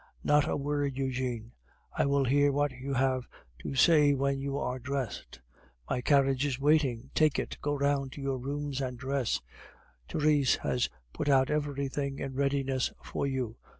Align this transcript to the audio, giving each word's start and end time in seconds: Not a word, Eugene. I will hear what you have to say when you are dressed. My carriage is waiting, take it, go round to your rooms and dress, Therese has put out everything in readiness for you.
Not 0.23 0.49
a 0.49 0.57
word, 0.57 0.97
Eugene. 0.97 1.51
I 1.95 2.07
will 2.07 2.25
hear 2.25 2.51
what 2.51 2.71
you 2.71 2.95
have 2.95 3.27
to 3.59 3.75
say 3.75 4.15
when 4.15 4.39
you 4.39 4.57
are 4.57 4.79
dressed. 4.79 5.41
My 5.87 6.01
carriage 6.01 6.43
is 6.43 6.59
waiting, 6.59 7.11
take 7.13 7.37
it, 7.37 7.59
go 7.61 7.75
round 7.75 8.11
to 8.13 8.21
your 8.23 8.39
rooms 8.39 8.81
and 8.81 8.97
dress, 8.97 9.41
Therese 10.09 10.55
has 10.55 10.89
put 11.13 11.29
out 11.29 11.51
everything 11.51 12.17
in 12.17 12.33
readiness 12.33 12.91
for 13.03 13.27
you. 13.27 13.57